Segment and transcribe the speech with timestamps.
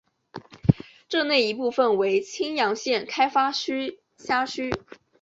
[1.07, 4.73] 镇内一部分为青阳县开发区辖区。